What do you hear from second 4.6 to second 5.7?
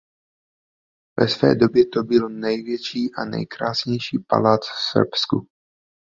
v Srbsku.